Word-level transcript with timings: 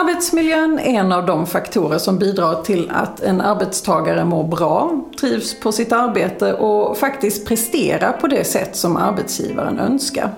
Arbetsmiljön 0.00 0.78
är 0.78 1.00
en 1.00 1.12
av 1.12 1.26
de 1.26 1.46
faktorer 1.46 1.98
som 1.98 2.18
bidrar 2.18 2.62
till 2.62 2.90
att 2.90 3.20
en 3.20 3.40
arbetstagare 3.40 4.24
mår 4.24 4.44
bra, 4.44 5.04
trivs 5.20 5.60
på 5.60 5.72
sitt 5.72 5.92
arbete 5.92 6.54
och 6.54 6.96
faktiskt 6.96 7.48
presterar 7.48 8.12
på 8.12 8.26
det 8.26 8.44
sätt 8.44 8.76
som 8.76 8.96
arbetsgivaren 8.96 9.78
önskar. 9.78 10.30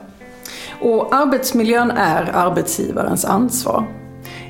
Och 0.81 1.15
arbetsmiljön 1.15 1.91
är 1.91 2.31
arbetsgivarens 2.35 3.25
ansvar. 3.25 3.87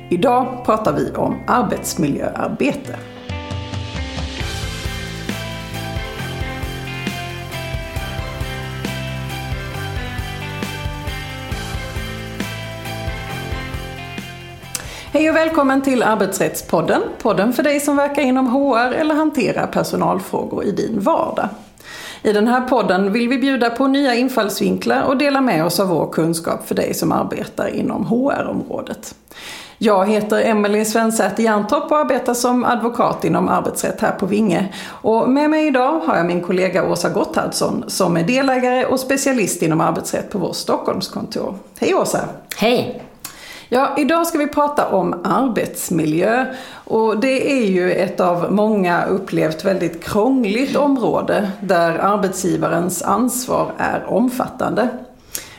Idag 0.09 0.65
pratar 0.65 0.93
vi 0.93 1.11
om 1.11 1.35
arbetsmiljöarbete. 1.47 2.95
Hej 15.13 15.29
och 15.29 15.35
välkommen 15.35 15.81
till 15.81 16.03
Arbetsrättspodden. 16.03 17.01
Podden 17.21 17.53
för 17.53 17.63
dig 17.63 17.79
som 17.79 17.95
verkar 17.95 18.21
inom 18.21 18.47
HR 18.47 18.91
eller 18.91 19.15
hanterar 19.15 19.67
personalfrågor 19.67 20.63
i 20.63 20.71
din 20.71 20.99
vardag. 20.99 21.49
I 22.23 22.33
den 22.33 22.47
här 22.47 22.61
podden 22.61 23.13
vill 23.13 23.29
vi 23.29 23.37
bjuda 23.37 23.69
på 23.69 23.87
nya 23.87 24.15
infallsvinklar 24.15 25.01
och 25.03 25.17
dela 25.17 25.41
med 25.41 25.65
oss 25.65 25.79
av 25.79 25.87
vår 25.87 26.11
kunskap 26.11 26.67
för 26.67 26.75
dig 26.75 26.93
som 26.93 27.11
arbetar 27.11 27.67
inom 27.67 28.05
HR-området. 28.05 29.15
Jag 29.77 30.09
heter 30.09 30.41
Emelie 30.41 30.85
Svensäter 30.85 31.43
Jerntorp 31.43 31.91
och 31.91 31.97
arbetar 31.97 32.33
som 32.33 32.63
advokat 32.65 33.25
inom 33.25 33.49
arbetsrätt 33.49 34.01
här 34.01 34.11
på 34.11 34.25
Vinge. 34.25 34.73
Och 34.87 35.29
med 35.29 35.49
mig 35.49 35.67
idag 35.67 35.99
har 35.99 36.17
jag 36.17 36.25
min 36.25 36.41
kollega 36.41 36.91
Åsa 36.91 37.09
Gotthardsson 37.09 37.83
som 37.87 38.17
är 38.17 38.23
delägare 38.23 38.85
och 38.85 38.99
specialist 38.99 39.61
inom 39.61 39.81
arbetsrätt 39.81 40.29
på 40.29 40.37
vårt 40.37 40.55
Stockholmskontor. 40.55 41.55
Hej 41.79 41.95
Åsa! 41.95 42.19
Hej! 42.55 43.10
Ja, 43.73 43.95
idag 43.97 44.27
ska 44.27 44.37
vi 44.37 44.47
prata 44.47 44.87
om 44.87 45.21
arbetsmiljö. 45.23 46.45
Och 46.73 47.19
det 47.19 47.51
är 47.51 47.65
ju 47.65 47.91
ett 47.91 48.19
av 48.19 48.53
många 48.53 49.05
upplevt 49.05 49.65
väldigt 49.65 50.03
krångligt 50.03 50.75
område 50.75 51.51
där 51.61 51.97
arbetsgivarens 51.97 53.03
ansvar 53.03 53.71
är 53.77 54.05
omfattande. 54.07 54.89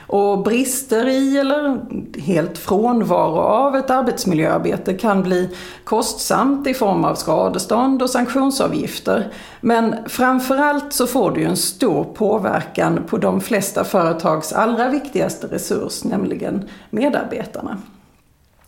Och 0.06 0.42
brister 0.42 1.08
i 1.08 1.38
eller 1.38 1.80
helt 2.20 2.58
frånvaro 2.58 3.38
av 3.38 3.76
ett 3.76 3.90
arbetsmiljöarbete 3.90 4.94
kan 4.94 5.22
bli 5.22 5.56
kostsamt 5.84 6.66
i 6.66 6.74
form 6.74 7.04
av 7.04 7.14
skadestånd 7.14 8.02
och 8.02 8.10
sanktionsavgifter. 8.10 9.32
Men 9.60 9.94
framförallt 10.06 10.92
så 10.92 11.06
får 11.06 11.30
det 11.30 11.40
ju 11.40 11.46
en 11.46 11.56
stor 11.56 12.04
påverkan 12.04 13.00
på 13.08 13.16
de 13.16 13.40
flesta 13.40 13.84
företags 13.84 14.52
allra 14.52 14.88
viktigaste 14.88 15.46
resurs, 15.46 16.04
nämligen 16.04 16.68
medarbetarna. 16.90 17.78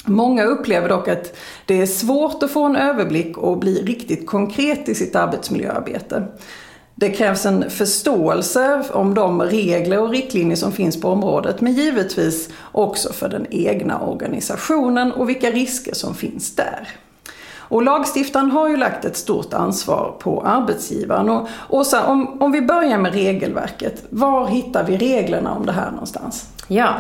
Många 0.07 0.45
upplever 0.45 0.89
dock 0.89 1.09
att 1.09 1.37
det 1.67 1.81
är 1.81 1.87
svårt 1.87 2.43
att 2.43 2.51
få 2.51 2.65
en 2.65 2.77
överblick 2.77 3.39
och 3.39 3.59
bli 3.59 3.83
riktigt 3.83 4.27
konkret 4.27 4.89
i 4.89 4.95
sitt 4.95 5.17
arbetsmiljöarbete. 5.17 6.27
Det 6.95 7.11
krävs 7.11 7.47
en 7.47 7.71
förståelse 7.71 8.85
om 8.93 9.15
de 9.15 9.43
regler 9.43 10.01
och 10.01 10.11
riktlinjer 10.11 10.57
som 10.57 10.73
finns 10.73 11.01
på 11.01 11.09
området 11.09 11.61
men 11.61 11.73
givetvis 11.73 12.49
också 12.73 13.13
för 13.13 13.29
den 13.29 13.47
egna 13.51 14.01
organisationen 14.01 15.13
och 15.13 15.29
vilka 15.29 15.51
risker 15.51 15.95
som 15.95 16.15
finns 16.15 16.57
där. 16.57 16.89
Och 17.69 17.83
lagstiftaren 17.83 18.51
har 18.51 18.69
ju 18.69 18.77
lagt 18.77 19.05
ett 19.05 19.17
stort 19.17 19.55
ansvar 19.55 20.15
på 20.19 20.43
arbetsgivaren. 20.43 21.31
Och 21.31 21.49
Åsa, 21.69 22.07
om, 22.07 22.43
om 22.43 22.53
vi 22.53 22.63
börjar 22.63 22.99
med 22.99 23.15
regelverket, 23.15 24.05
var 24.11 24.47
hittar 24.47 24.85
vi 24.85 24.97
reglerna 24.97 25.55
om 25.55 25.67
det 25.67 25.73
här 25.73 25.91
någonstans? 25.91 26.54
Ja, 26.69 26.97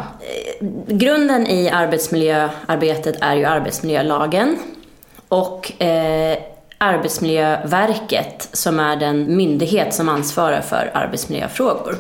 grunden 0.86 1.46
i 1.46 1.70
arbetsmiljöarbetet 1.70 3.16
är 3.20 3.36
ju 3.36 3.44
arbetsmiljölagen. 3.44 4.58
Och 5.28 5.82
eh, 5.82 6.38
Arbetsmiljöverket 6.78 8.48
som 8.52 8.80
är 8.80 8.96
den 8.96 9.36
myndighet 9.36 9.94
som 9.94 10.08
ansvarar 10.08 10.60
för 10.60 10.90
arbetsmiljöfrågor. 10.94 11.96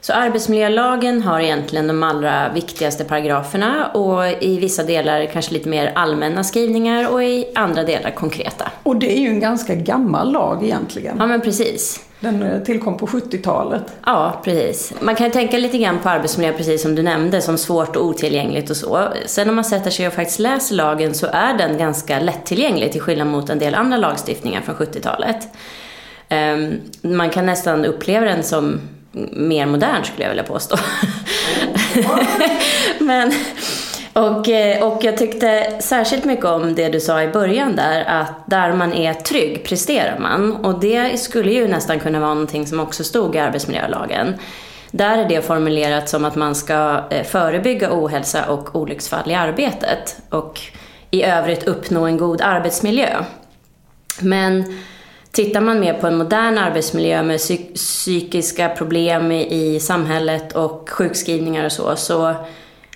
Så 0.00 0.12
arbetsmiljölagen 0.12 1.22
har 1.22 1.40
egentligen 1.40 1.86
de 1.86 2.02
allra 2.02 2.52
viktigaste 2.52 3.04
paragraferna 3.04 3.86
och 3.86 4.42
i 4.42 4.58
vissa 4.58 4.82
delar 4.82 5.26
kanske 5.26 5.52
lite 5.52 5.68
mer 5.68 5.92
allmänna 5.94 6.44
skrivningar 6.44 7.12
och 7.12 7.24
i 7.24 7.46
andra 7.54 7.84
delar 7.84 8.10
konkreta. 8.10 8.70
Och 8.82 8.96
det 8.96 9.16
är 9.16 9.20
ju 9.20 9.28
en 9.28 9.40
ganska 9.40 9.74
gammal 9.74 10.32
lag 10.32 10.64
egentligen. 10.64 11.16
Ja 11.18 11.26
men 11.26 11.40
precis. 11.40 12.05
Den 12.20 12.42
eh, 12.42 12.62
tillkom 12.62 12.96
på 12.96 13.06
70-talet. 13.06 13.82
Ja, 14.04 14.40
precis. 14.44 14.92
Man 15.00 15.14
kan 15.14 15.30
tänka 15.30 15.58
lite 15.58 15.78
grann 15.78 15.98
på 15.98 16.08
arbetsmiljö, 16.08 16.52
precis 16.52 16.82
som 16.82 16.94
du 16.94 17.02
nämnde, 17.02 17.42
som 17.42 17.58
svårt 17.58 17.96
och 17.96 18.04
otillgängligt 18.04 18.70
och 18.70 18.76
så. 18.76 19.08
Sen 19.26 19.46
när 19.46 19.54
man 19.54 19.64
sätter 19.64 19.90
sig 19.90 20.06
och 20.06 20.12
faktiskt 20.12 20.38
läser 20.38 20.74
lagen 20.74 21.14
så 21.14 21.26
är 21.26 21.58
den 21.58 21.78
ganska 21.78 22.20
lättillgänglig 22.20 22.92
till 22.92 23.00
skillnad 23.00 23.26
mot 23.26 23.50
en 23.50 23.58
del 23.58 23.74
andra 23.74 23.96
lagstiftningar 23.96 24.60
från 24.60 24.74
70-talet. 24.74 25.48
Ehm, 26.28 26.80
man 27.02 27.30
kan 27.30 27.46
nästan 27.46 27.84
uppleva 27.84 28.26
den 28.26 28.42
som 28.42 28.80
mer 29.32 29.66
modern 29.66 30.04
skulle 30.04 30.22
jag 30.22 30.30
vilja 30.30 30.44
påstå. 30.44 30.76
Men, 32.98 33.32
och, 34.16 34.48
eh, 34.48 34.82
och 34.82 35.04
jag 35.04 35.16
tyckte 35.16 35.76
särskilt 35.80 36.24
mycket 36.24 36.44
om 36.44 36.74
det 36.74 36.88
du 36.88 37.00
sa 37.00 37.22
i 37.22 37.28
början 37.28 37.76
där, 37.76 38.04
att 38.04 38.46
där 38.46 38.72
man 38.72 38.92
är 38.92 39.14
trygg 39.14 39.64
presterar 39.64 40.18
man. 40.18 40.56
Och 40.56 40.80
det 40.80 41.20
skulle 41.20 41.52
ju 41.52 41.68
nästan 41.68 42.00
kunna 42.00 42.20
vara 42.20 42.34
någonting 42.34 42.66
som 42.66 42.80
också 42.80 43.04
stod 43.04 43.36
i 43.36 43.38
arbetsmiljölagen. 43.38 44.34
Där 44.90 45.18
är 45.18 45.28
det 45.28 45.42
formulerat 45.42 46.08
som 46.08 46.24
att 46.24 46.36
man 46.36 46.54
ska 46.54 47.00
eh, 47.10 47.24
förebygga 47.24 47.88
ohälsa 47.92 48.50
och 48.50 48.76
olycksfall 48.76 49.30
i 49.30 49.34
arbetet 49.34 50.16
och 50.30 50.60
i 51.10 51.22
övrigt 51.22 51.64
uppnå 51.64 52.06
en 52.06 52.16
god 52.16 52.40
arbetsmiljö. 52.40 53.24
Men 54.20 54.64
Tittar 55.30 55.60
man 55.60 55.80
mer 55.80 55.94
på 55.94 56.06
en 56.06 56.16
modern 56.16 56.58
arbetsmiljö 56.58 57.22
med 57.22 57.40
psykiska 57.74 58.68
problem 58.68 59.32
i 59.32 59.80
samhället 59.80 60.52
och 60.52 60.90
sjukskrivningar 60.90 61.64
och 61.64 61.72
så, 61.72 61.96
så 61.96 62.34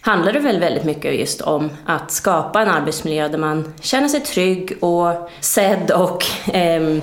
handlar 0.00 0.32
det 0.32 0.38
väl 0.38 0.60
väldigt 0.60 0.84
mycket 0.84 1.18
just 1.18 1.40
om 1.40 1.70
att 1.86 2.10
skapa 2.10 2.62
en 2.62 2.68
arbetsmiljö 2.68 3.28
där 3.28 3.38
man 3.38 3.72
känner 3.80 4.08
sig 4.08 4.20
trygg 4.20 4.76
och 4.80 5.30
sedd 5.40 5.90
och 5.90 6.24
eh, 6.54 6.98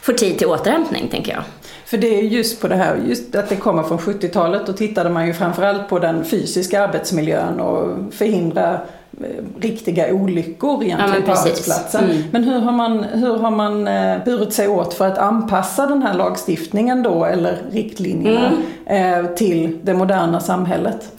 får 0.00 0.12
tid 0.12 0.38
till 0.38 0.46
återhämtning, 0.46 1.08
tänker 1.08 1.32
jag. 1.32 1.42
För 1.84 1.98
det 1.98 2.18
är 2.18 2.22
just 2.22 2.60
på 2.60 2.68
det 2.68 2.76
här, 2.76 2.96
just 3.08 3.34
att 3.34 3.48
det 3.48 3.56
kommer 3.56 3.82
från 3.82 3.98
70-talet, 3.98 4.66
då 4.66 4.72
tittade 4.72 5.10
man 5.10 5.26
ju 5.26 5.34
framförallt 5.34 5.88
på 5.88 5.98
den 5.98 6.24
fysiska 6.24 6.82
arbetsmiljön 6.82 7.60
och 7.60 8.14
förhindra 8.14 8.80
Eh, 9.20 9.60
riktiga 9.60 10.14
olyckor 10.14 10.84
egentligen 10.84 11.24
ja, 11.26 11.34
på 11.34 11.40
arbetsplatsen. 11.40 12.04
Mm. 12.04 12.22
Men 12.30 12.44
hur 12.44 12.58
har 12.58 12.72
man, 12.72 13.04
hur 13.04 13.36
har 13.36 13.50
man 13.50 13.88
eh, 13.88 14.24
burit 14.24 14.52
sig 14.52 14.68
åt 14.68 14.94
för 14.94 15.06
att 15.06 15.18
anpassa 15.18 15.86
den 15.86 16.02
här 16.02 16.14
lagstiftningen 16.14 17.02
då, 17.02 17.24
eller 17.24 17.56
riktlinjerna, 17.70 18.52
mm. 18.86 19.24
eh, 19.24 19.30
till 19.34 19.78
det 19.82 19.94
moderna 19.94 20.40
samhället? 20.40 21.12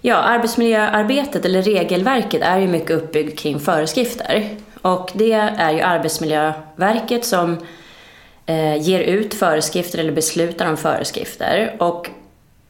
Ja, 0.00 0.16
arbetsmiljöarbetet 0.16 1.44
eller 1.44 1.62
regelverket 1.62 2.42
är 2.42 2.58
ju 2.58 2.68
mycket 2.68 2.90
uppbyggt 2.90 3.38
kring 3.38 3.60
föreskrifter. 3.60 4.48
Och 4.82 5.10
det 5.14 5.32
är 5.32 5.70
ju 5.70 5.80
Arbetsmiljöverket 5.80 7.24
som 7.24 7.56
eh, 8.46 8.76
ger 8.76 9.00
ut 9.00 9.34
föreskrifter 9.34 9.98
eller 9.98 10.12
beslutar 10.12 10.68
om 10.68 10.76
föreskrifter. 10.76 11.76
Och 11.78 12.10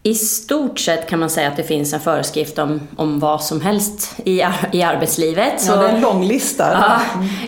i 0.02 0.14
stort 0.14 0.78
sett 0.78 1.08
kan 1.08 1.18
man 1.18 1.30
säga 1.30 1.48
att 1.48 1.56
det 1.56 1.62
finns 1.62 1.92
en 1.92 2.00
föreskrift 2.00 2.58
om, 2.58 2.80
om 2.96 3.18
vad 3.18 3.42
som 3.42 3.60
helst 3.60 4.12
i, 4.24 4.42
i 4.72 4.82
arbetslivet. 4.82 5.60
Så, 5.60 5.72
ja, 5.72 5.76
det 5.76 5.88
är 5.88 5.94
en 5.94 6.00
lång 6.00 6.24
lista. 6.24 6.72
Ja, 6.72 7.00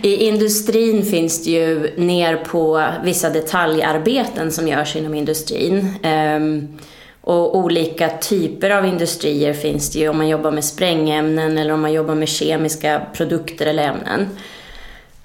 I 0.03 0.17
industrin 0.17 1.03
finns 1.03 1.45
det 1.45 1.51
ju 1.51 1.95
ner 1.97 2.37
på 2.37 2.85
vissa 3.05 3.31
detaljarbeten 3.31 4.53
som 4.53 4.69
görs 4.69 4.97
inom 4.97 5.15
industrin. 5.15 5.95
Um, 6.05 6.79
och 7.25 7.57
olika 7.57 8.09
typer 8.09 8.71
av 8.71 8.87
industrier 8.87 9.53
finns 9.53 9.91
det 9.91 9.99
ju 9.99 10.09
om 10.09 10.17
man 10.17 10.29
jobbar 10.29 10.51
med 10.51 10.65
sprängämnen 10.65 11.59
eller 11.59 11.75
om 11.75 11.81
man 11.81 11.93
jobbar 11.93 12.15
med 12.15 12.29
kemiska 12.29 13.03
produkter 13.13 13.67
eller 13.67 13.83
ämnen. 13.83 14.29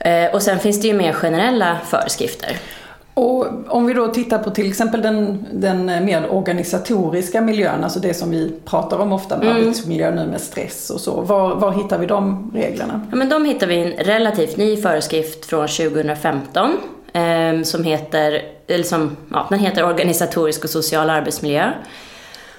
Uh, 0.06 0.36
och 0.36 0.42
sen 0.42 0.60
finns 0.60 0.82
det 0.82 0.88
ju 0.88 0.94
mer 0.94 1.14
generella 1.14 1.78
föreskrifter. 1.86 2.58
Och 3.14 3.48
om 3.68 3.86
vi 3.86 3.94
då 3.94 4.08
tittar 4.08 4.38
på 4.38 4.50
till 4.50 4.68
exempel 4.68 5.02
den, 5.02 5.46
den 5.52 5.86
mer 5.86 6.32
organisatoriska 6.32 7.42
miljön, 7.42 7.84
alltså 7.84 8.00
det 8.00 8.14
som 8.14 8.32
vi 8.32 8.54
pratar 8.66 9.00
om 9.00 9.12
ofta 9.12 9.38
med 9.38 9.48
mm. 9.48 9.62
arbetsmiljö 9.62 10.12
nu 10.12 10.28
med 10.28 10.42
stress 10.42 10.90
och 10.90 11.02
så. 11.02 11.22
Var, 11.22 11.56
var 11.56 11.72
hittar 11.72 11.98
vi 11.98 12.06
de 12.06 12.52
reglerna? 12.56 13.08
Ja, 13.10 13.16
men 13.16 13.30
de 13.30 13.46
hittar 13.46 13.68
vi 13.68 13.76
i 13.76 13.82
en 13.82 14.06
relativt 14.06 14.58
ny 14.58 14.78
föreskrift 14.78 15.46
från 15.46 15.68
2015 15.68 16.78
eh, 17.18 17.64
som 17.64 17.84
heter, 17.84 18.42
eller 18.68 18.84
som, 18.84 19.18
ja, 19.32 19.48
den 19.50 19.60
heter 19.60 19.86
Organisatorisk 19.86 20.64
och 20.64 20.70
social 20.70 21.10
arbetsmiljö. 21.10 21.72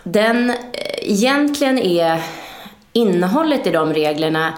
Den, 0.02 0.50
eh, 0.50 0.56
egentligen 1.02 1.78
är 1.78 2.22
innehållet 2.92 3.66
i 3.66 3.70
de 3.70 3.94
reglerna 3.94 4.52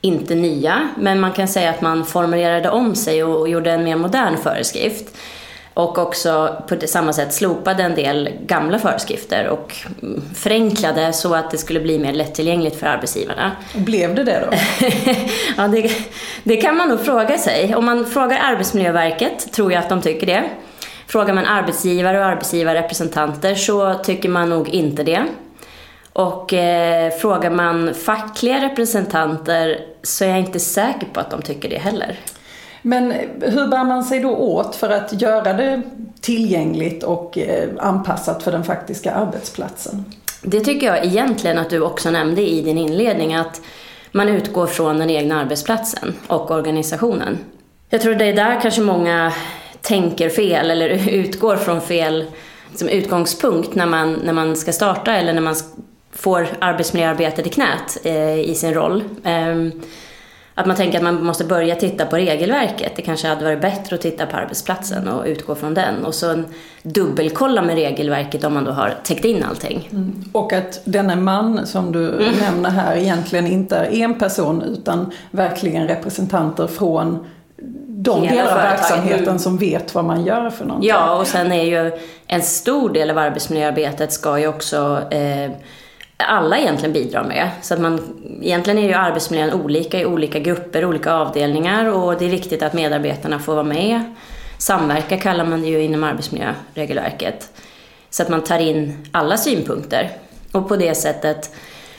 inte 0.00 0.34
nya, 0.34 0.88
men 0.96 1.20
man 1.20 1.32
kan 1.32 1.48
säga 1.48 1.70
att 1.70 1.80
man 1.80 2.04
formulerade 2.04 2.70
om 2.70 2.94
sig 2.94 3.24
och 3.24 3.48
gjorde 3.48 3.70
en 3.70 3.84
mer 3.84 3.96
modern 3.96 4.36
föreskrift. 4.36 5.16
Och 5.74 5.98
också 5.98 6.62
på 6.68 6.86
samma 6.86 7.12
sätt 7.12 7.34
slopade 7.34 7.82
en 7.82 7.94
del 7.94 8.30
gamla 8.46 8.78
föreskrifter 8.78 9.48
och 9.48 9.76
förenklade 10.34 11.12
så 11.12 11.34
att 11.34 11.50
det 11.50 11.58
skulle 11.58 11.80
bli 11.80 11.98
mer 11.98 12.12
lättillgängligt 12.12 12.76
för 12.76 12.86
arbetsgivarna. 12.86 13.52
Blev 13.74 14.14
det 14.14 14.24
det 14.24 14.48
då? 14.50 14.56
ja, 15.56 15.68
det, 15.68 15.90
det 16.44 16.56
kan 16.56 16.76
man 16.76 16.88
nog 16.88 17.00
fråga 17.04 17.38
sig. 17.38 17.74
Om 17.74 17.84
man 17.84 18.06
frågar 18.06 18.38
Arbetsmiljöverket 18.38 19.52
tror 19.52 19.72
jag 19.72 19.82
att 19.82 19.88
de 19.88 20.02
tycker 20.02 20.26
det. 20.26 20.44
Frågar 21.06 21.34
man 21.34 21.44
arbetsgivare 21.44 22.18
och 22.18 22.24
arbetsgivarrepresentanter 22.24 23.54
så 23.54 23.94
tycker 23.94 24.28
man 24.28 24.50
nog 24.50 24.68
inte 24.68 25.02
det. 25.02 25.24
Och 26.12 26.52
eh, 26.52 27.10
frågar 27.10 27.50
man 27.50 27.94
fackliga 27.94 28.64
representanter 28.64 29.80
så 30.02 30.24
är 30.24 30.28
jag 30.28 30.38
inte 30.38 30.60
säker 30.60 31.06
på 31.12 31.20
att 31.20 31.30
de 31.30 31.42
tycker 31.42 31.68
det 31.68 31.78
heller. 31.78 32.18
Men 32.86 33.12
hur 33.40 33.66
bär 33.68 33.84
man 33.84 34.04
sig 34.04 34.20
då 34.20 34.36
åt 34.36 34.76
för 34.76 34.90
att 34.90 35.20
göra 35.22 35.52
det 35.52 35.82
tillgängligt 36.20 37.02
och 37.02 37.38
eh, 37.38 37.68
anpassat 37.78 38.42
för 38.42 38.52
den 38.52 38.64
faktiska 38.64 39.12
arbetsplatsen? 39.12 40.04
Det 40.42 40.60
tycker 40.60 40.86
jag 40.86 41.04
egentligen 41.04 41.58
att 41.58 41.70
du 41.70 41.80
också 41.80 42.10
nämnde 42.10 42.42
i 42.42 42.62
din 42.62 42.78
inledning, 42.78 43.34
att 43.34 43.60
man 44.12 44.28
utgår 44.28 44.66
från 44.66 44.98
den 44.98 45.10
egna 45.10 45.40
arbetsplatsen 45.40 46.14
och 46.26 46.50
organisationen. 46.50 47.38
Jag 47.88 48.00
tror 48.00 48.14
det 48.14 48.24
är 48.24 48.32
där 48.32 48.60
kanske 48.60 48.80
många 48.80 49.32
tänker 49.80 50.28
fel 50.28 50.70
eller 50.70 51.08
utgår 51.08 51.56
från 51.56 51.80
fel 51.80 52.24
som 52.74 52.88
utgångspunkt 52.88 53.74
när 53.74 53.86
man, 53.86 54.12
när 54.24 54.32
man 54.32 54.56
ska 54.56 54.72
starta 54.72 55.12
eller 55.12 55.32
när 55.32 55.40
man 55.40 55.54
får 56.12 56.46
arbetsmiljöarbetet 56.58 57.46
i 57.46 57.50
knät 57.50 57.98
eh, 58.04 58.40
i 58.40 58.54
sin 58.54 58.74
roll. 58.74 59.04
Eh, 59.24 59.56
att 60.54 60.66
man 60.66 60.76
tänker 60.76 60.98
att 60.98 61.04
man 61.04 61.24
måste 61.24 61.44
börja 61.44 61.74
titta 61.74 62.06
på 62.06 62.16
regelverket. 62.16 62.92
Det 62.96 63.02
kanske 63.02 63.28
hade 63.28 63.44
varit 63.44 63.60
bättre 63.60 63.96
att 63.96 64.02
titta 64.02 64.26
på 64.26 64.36
arbetsplatsen 64.36 65.08
och 65.08 65.24
utgå 65.26 65.54
från 65.54 65.74
den. 65.74 66.04
Och 66.04 66.14
så 66.14 66.42
dubbelkolla 66.82 67.62
med 67.62 67.74
regelverket 67.74 68.44
om 68.44 68.54
man 68.54 68.64
då 68.64 68.70
har 68.70 68.94
täckt 69.04 69.24
in 69.24 69.44
allting. 69.44 69.88
Mm. 69.92 70.24
Och 70.32 70.52
att 70.52 70.80
denne 70.84 71.16
man 71.16 71.66
som 71.66 71.92
du 71.92 72.08
mm. 72.08 72.34
nämner 72.40 72.70
här 72.70 72.96
egentligen 72.96 73.46
inte 73.46 73.76
är 73.76 73.92
en 73.92 74.18
person 74.18 74.62
utan 74.62 75.12
verkligen 75.30 75.88
representanter 75.88 76.66
från 76.66 77.26
de 77.88 78.22
delar 78.22 78.50
av 78.50 78.56
verksamheten 78.56 79.22
mm. 79.22 79.38
som 79.38 79.58
vet 79.58 79.94
vad 79.94 80.04
man 80.04 80.24
gör 80.24 80.50
för 80.50 80.64
någonting. 80.64 80.88
Ja, 80.88 81.18
och 81.18 81.26
sen 81.26 81.52
är 81.52 81.64
ju 81.64 81.92
en 82.26 82.42
stor 82.42 82.90
del 82.90 83.10
av 83.10 83.18
arbetsmiljöarbetet 83.18 84.12
ska 84.12 84.38
ju 84.38 84.48
också 84.48 85.02
eh, 85.10 85.50
alla 86.24 86.58
egentligen 86.58 86.92
bidrar 86.92 87.24
med. 87.24 87.50
Så 87.62 87.74
att 87.74 87.80
man, 87.80 88.00
egentligen 88.42 88.78
är 88.78 88.88
ju 88.88 88.94
arbetsmiljön 88.94 89.52
olika 89.52 90.00
i 90.00 90.06
olika 90.06 90.38
grupper, 90.38 90.84
olika 90.84 91.12
avdelningar 91.12 91.92
och 91.92 92.18
det 92.18 92.24
är 92.24 92.30
viktigt 92.30 92.62
att 92.62 92.72
medarbetarna 92.72 93.38
får 93.38 93.54
vara 93.54 93.64
med. 93.64 94.14
Samverka 94.58 95.16
kallar 95.16 95.44
man 95.44 95.62
det 95.62 95.68
ju 95.68 95.82
inom 95.82 96.04
arbetsmiljöregelverket. 96.04 97.50
Så 98.10 98.22
att 98.22 98.28
man 98.28 98.44
tar 98.44 98.58
in 98.58 99.08
alla 99.12 99.36
synpunkter 99.36 100.10
och 100.52 100.68
på 100.68 100.76
det 100.76 100.94
sättet 100.94 101.50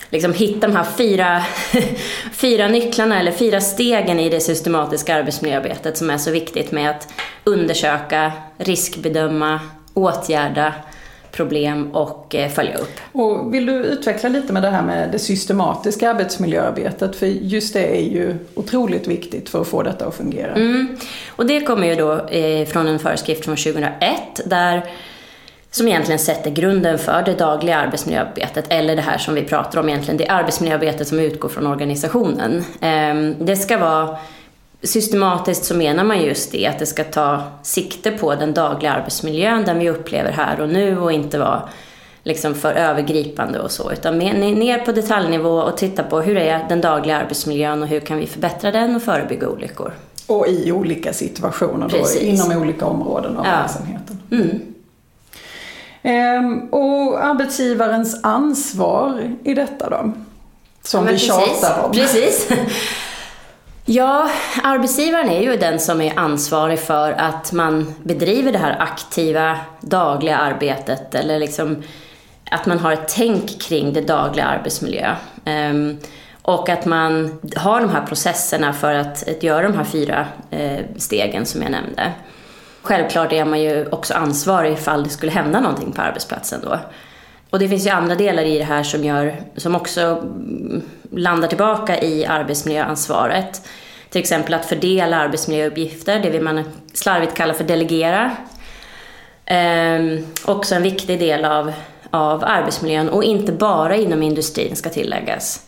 liksom 0.10 0.34
hitta 0.34 0.68
de 0.68 0.76
här 0.76 0.86
fyra, 0.98 1.44
fyra 2.34 2.68
nycklarna 2.68 3.20
eller 3.20 3.32
fyra 3.32 3.62
stegen 3.62 4.20
i 4.20 4.30
det 4.30 4.40
systematiska 4.40 5.16
arbetsmiljöarbetet 5.16 5.98
som 5.98 6.10
är 6.10 6.18
så 6.18 6.32
viktigt 6.32 6.72
med 6.72 6.90
att 6.90 7.08
undersöka, 7.44 8.32
riskbedöma, 8.58 9.60
åtgärda 9.94 10.74
problem 11.36 11.92
och 11.92 12.36
eh, 12.36 12.50
följa 12.50 12.78
upp. 12.78 13.00
Och 13.12 13.54
vill 13.54 13.66
du 13.66 13.74
utveckla 13.74 14.30
lite 14.30 14.54
med 14.54 14.64
det 14.64 14.70
här 14.70 14.82
med 14.82 15.12
det 15.12 15.20
systematiska 15.20 16.10
arbetsmiljöarbetet? 16.10 17.16
För 17.16 17.26
just 17.26 17.74
det 17.74 17.98
är 17.98 18.02
ju 18.02 18.36
otroligt 18.54 19.08
viktigt 19.08 19.50
för 19.50 19.62
att 19.62 19.68
få 19.68 19.84
detta 19.84 20.06
att 20.06 20.16
fungera. 20.16 20.54
Mm. 20.54 20.98
Och 21.30 21.46
det 21.46 21.62
kommer 21.62 21.88
ju 21.88 21.96
då 21.96 22.28
eh, 22.28 22.68
från 22.68 22.88
en 22.88 23.00
föreskrift 23.00 23.46
från 23.46 23.56
2001 23.56 24.42
där 24.46 24.86
som 25.72 25.88
egentligen 25.88 26.20
sätter 26.20 26.52
grunden 26.52 27.00
för 27.00 27.24
det 27.24 27.34
dagliga 27.34 27.78
arbetsmiljöarbetet, 27.78 28.66
eller 28.70 28.96
det 28.96 29.02
här 29.02 29.18
som 29.18 29.36
vi 29.36 29.42
pratar 29.42 29.80
om 29.80 29.90
egentligen, 29.90 30.18
det 30.18 30.28
arbetsmiljöarbetet 30.28 31.08
som 31.08 31.20
utgår 31.20 31.50
från 31.50 31.68
organisationen. 31.68 32.64
Eh, 32.82 33.46
det 33.46 33.56
ska 33.56 33.78
vara 33.78 34.18
systematiskt 34.84 35.66
så 35.66 35.76
menar 35.76 36.04
man 36.04 36.22
just 36.22 36.52
det, 36.52 36.68
att 36.68 36.80
det 36.80 36.86
ska 36.86 37.04
ta 37.04 37.44
sikte 37.64 38.12
på 38.12 38.36
den 38.36 38.54
dagliga 38.54 38.92
arbetsmiljön, 38.92 39.66
den 39.66 39.80
vi 39.80 39.90
upplever 39.90 40.32
här 40.32 40.62
och 40.62 40.70
nu 40.70 41.00
och 41.00 41.12
inte 41.12 41.38
vara 41.38 41.70
liksom 42.24 42.56
för 42.56 42.74
övergripande 42.74 43.60
och 43.60 43.72
så, 43.72 43.92
utan 43.92 44.18
ner 44.20 44.80
på 44.80 44.92
detaljnivå 44.92 45.60
och 45.60 45.78
titta 45.78 46.04
på 46.04 46.22
hur 46.22 46.38
är 46.38 46.66
den 46.70 46.82
dagliga 46.82 47.18
arbetsmiljön 47.18 47.82
och 47.84 47.88
hur 47.88 48.00
kan 48.00 48.18
vi 48.18 48.28
förbättra 48.28 48.72
den 48.72 48.96
och 48.96 49.04
förebygga 49.04 49.50
olyckor. 49.50 49.94
Och 50.28 50.48
i 50.48 50.72
olika 50.72 51.14
situationer 51.14 51.90
då, 51.90 52.20
inom 52.20 52.62
olika 52.62 52.86
områden 52.86 53.38
av 53.38 53.46
ja. 53.46 53.52
verksamheten. 53.52 54.20
Mm. 54.32 54.62
Ehm, 56.02 56.60
och 56.60 57.26
arbetsgivarens 57.26 58.20
ansvar 58.24 59.36
i 59.44 59.54
detta 59.54 59.90
då? 59.90 60.12
Som 60.84 61.06
ja, 61.06 61.12
vi 61.12 61.20
tjatar 61.20 61.84
om. 61.84 61.92
Precis. 61.92 62.50
Ja, 63.88 64.30
arbetsgivaren 64.64 65.30
är 65.30 65.42
ju 65.42 65.58
den 65.58 65.80
som 65.80 66.02
är 66.02 66.20
ansvarig 66.20 66.80
för 66.80 67.12
att 67.12 67.52
man 67.52 67.94
bedriver 68.04 68.52
det 68.52 68.58
här 68.58 68.78
aktiva 68.80 69.58
dagliga 69.82 70.38
arbetet 70.38 71.16
eller 71.16 71.40
liksom 71.40 71.84
att 72.52 72.66
man 72.66 72.80
har 72.80 72.92
ett 72.92 73.08
tänk 73.08 73.62
kring 73.62 73.94
det 73.94 74.02
dagliga 74.02 74.46
arbetsmiljö. 74.46 75.16
Um, 75.46 75.98
och 76.42 76.70
att 76.70 76.86
man 76.86 77.40
har 77.56 77.82
de 77.82 77.90
här 77.90 78.06
processerna 78.06 78.74
för 78.74 78.94
att, 78.94 79.30
att 79.30 79.44
göra 79.44 79.68
de 79.68 79.78
här 79.78 79.84
fyra 79.84 80.28
eh, 80.50 80.80
stegen 80.98 81.46
som 81.46 81.62
jag 81.62 81.72
nämnde. 81.72 82.12
Självklart 82.82 83.34
är 83.34 83.46
man 83.46 83.62
ju 83.62 83.90
också 83.90 84.14
ansvarig 84.14 84.74
ifall 84.74 85.04
det 85.04 85.10
skulle 85.10 85.32
hända 85.32 85.60
någonting 85.60 85.92
på 85.92 86.02
arbetsplatsen 86.02 86.62
då. 86.64 86.80
Och 87.56 87.60
det 87.60 87.70
finns 87.70 87.86
ju 87.86 87.90
andra 87.90 88.16
delar 88.16 88.44
i 88.44 88.58
det 88.58 88.64
här 88.64 88.84
som, 88.84 89.04
gör, 89.04 89.36
som 89.56 89.76
också 89.76 90.02
mm, 90.02 90.82
landar 91.12 91.48
tillbaka 91.48 92.02
i 92.02 92.26
arbetsmiljöansvaret. 92.26 93.68
Till 94.10 94.22
exempel 94.22 94.54
att 94.54 94.66
fördela 94.66 95.18
arbetsmiljöuppgifter, 95.18 96.20
det 96.20 96.30
vill 96.30 96.42
man 96.42 96.64
slarvigt 96.94 97.34
kalla 97.34 97.54
för 97.54 97.64
delegera. 97.64 98.32
Ehm, 99.46 100.26
också 100.46 100.76
en 100.76 100.84
viktig 100.84 101.20
del 101.20 101.46
av, 101.46 101.74
av 102.10 102.44
arbetsmiljön 102.44 103.10
och 103.10 103.24
inte 103.24 103.52
bara 103.52 103.96
inom 103.96 104.24
industrin 104.24 104.76
ska 104.76 104.90
tilläggas. 104.90 105.68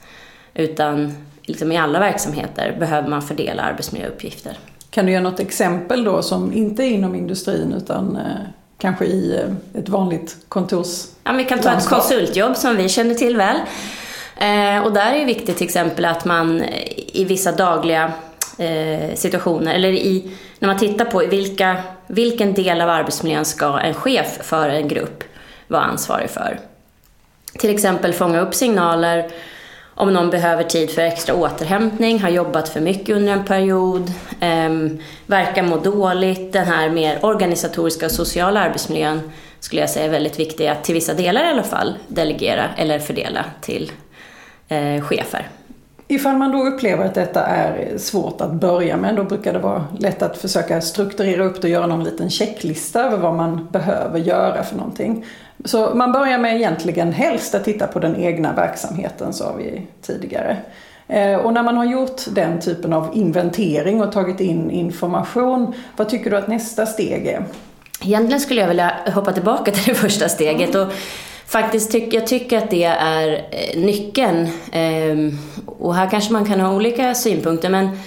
Utan 0.53 1.13
liksom 1.41 1.71
i 1.71 1.77
alla 1.77 1.99
verksamheter 1.99 2.75
behöver 2.79 3.09
man 3.09 3.21
fördela 3.21 3.63
arbetsmiljöuppgifter. 3.63 4.57
Kan 4.89 5.05
du 5.05 5.11
ge 5.11 5.19
något 5.19 5.39
exempel 5.39 6.03
då 6.03 6.21
som 6.21 6.53
inte 6.53 6.83
är 6.83 6.91
inom 6.91 7.15
industrin 7.15 7.73
utan 7.77 8.15
eh, 8.15 8.47
kanske 8.77 9.05
i 9.05 9.35
eh, 9.35 9.79
ett 9.81 9.89
vanligt 9.89 10.37
kontors 10.49 11.05
Ja, 11.23 11.31
vi 11.33 11.43
kan 11.43 11.59
ta 11.59 11.73
ett 11.73 11.87
konsultjobb 11.87 12.57
som 12.57 12.77
vi 12.77 12.89
känner 12.89 13.15
till 13.15 13.37
väl. 13.37 13.57
Eh, 14.37 14.83
och 14.85 14.93
där 14.93 15.13
är 15.13 15.19
det 15.19 15.25
viktigt 15.25 15.57
till 15.57 15.65
exempel 15.65 16.05
att 16.05 16.25
man 16.25 16.63
i 16.97 17.25
vissa 17.25 17.51
dagliga 17.51 18.11
eh, 18.57 19.15
situationer, 19.15 19.73
eller 19.73 19.89
i, 19.89 20.31
när 20.59 20.67
man 20.67 20.77
tittar 20.77 21.05
på 21.05 21.19
vilka, 21.19 21.77
vilken 22.07 22.53
del 22.53 22.81
av 22.81 22.89
arbetsmiljön 22.89 23.45
ska 23.45 23.79
en 23.79 23.93
chef 23.93 24.39
för 24.41 24.69
en 24.69 24.87
grupp 24.87 25.23
vara 25.67 25.83
ansvarig 25.83 26.29
för. 26.29 26.59
Till 27.59 27.69
exempel 27.69 28.13
fånga 28.13 28.39
upp 28.39 28.55
signaler 28.55 29.31
om 29.97 30.13
någon 30.13 30.29
behöver 30.29 30.63
tid 30.63 30.89
för 30.89 31.01
extra 31.01 31.35
återhämtning, 31.35 32.19
har 32.19 32.29
jobbat 32.29 32.69
för 32.69 32.81
mycket 32.81 33.15
under 33.15 33.33
en 33.33 33.45
period, 33.45 34.11
eh, 34.39 34.99
verkar 35.25 35.63
må 35.63 35.77
dåligt. 35.77 36.53
Den 36.53 36.65
här 36.65 36.89
mer 36.89 37.25
organisatoriska 37.25 38.05
och 38.05 38.11
sociala 38.11 38.59
arbetsmiljön 38.59 39.31
skulle 39.59 39.81
jag 39.81 39.89
säga 39.89 40.05
är 40.05 40.09
väldigt 40.09 40.39
viktig 40.39 40.67
att 40.67 40.83
till 40.83 40.93
vissa 40.93 41.13
delar 41.13 41.45
i 41.45 41.47
alla 41.47 41.63
fall 41.63 41.93
delegera 42.07 42.69
eller 42.77 42.99
fördela 42.99 43.45
till 43.61 43.91
eh, 44.67 45.01
chefer. 45.01 45.47
Ifall 46.07 46.37
man 46.37 46.51
då 46.51 46.63
upplever 46.63 47.05
att 47.05 47.15
detta 47.15 47.45
är 47.45 47.97
svårt 47.97 48.41
att 48.41 48.53
börja 48.53 48.97
med, 48.97 49.15
då 49.15 49.23
brukar 49.23 49.53
det 49.53 49.59
vara 49.59 49.85
lätt 49.99 50.21
att 50.21 50.37
försöka 50.37 50.81
strukturera 50.81 51.43
upp 51.43 51.61
det 51.61 51.67
och 51.67 51.71
göra 51.71 51.87
någon 51.87 52.03
liten 52.03 52.29
checklista 52.29 53.03
över 53.03 53.17
vad 53.17 53.35
man 53.35 53.67
behöver 53.71 54.19
göra 54.19 54.63
för 54.63 54.75
någonting. 54.75 55.25
Så 55.65 55.95
man 55.95 56.11
börjar 56.11 56.37
med 56.37 56.55
egentligen 56.55 57.13
helst 57.13 57.55
att 57.55 57.63
titta 57.63 57.87
på 57.87 57.99
den 57.99 58.15
egna 58.15 58.53
verksamheten, 58.53 59.33
sa 59.33 59.53
vi 59.53 59.87
tidigare. 60.01 60.57
Eh, 61.07 61.35
och 61.35 61.53
när 61.53 61.63
man 61.63 61.77
har 61.77 61.85
gjort 61.85 62.21
den 62.31 62.61
typen 62.61 62.93
av 62.93 63.09
inventering 63.13 64.01
och 64.01 64.11
tagit 64.11 64.39
in 64.39 64.71
information, 64.71 65.73
vad 65.97 66.09
tycker 66.09 66.29
du 66.29 66.37
att 66.37 66.47
nästa 66.47 66.85
steg 66.85 67.27
är? 67.27 67.45
Egentligen 68.03 68.41
skulle 68.41 68.61
jag 68.61 68.67
vilja 68.67 68.91
hoppa 69.13 69.33
tillbaka 69.33 69.71
till 69.71 69.93
det 69.93 69.99
första 69.99 70.29
steget 70.29 70.75
och 70.75 70.87
faktiskt 71.45 71.91
tycker 71.91 72.17
jag 72.17 72.27
tycker 72.27 72.57
att 72.57 72.69
det 72.69 72.83
är 72.83 73.33
eh, 73.51 73.81
nyckeln. 73.81 74.49
Ehm, 74.71 75.37
och 75.65 75.95
här 75.95 76.09
kanske 76.09 76.33
man 76.33 76.45
kan 76.45 76.59
ha 76.59 76.75
olika 76.75 77.15
synpunkter 77.15 77.69
men 77.69 77.99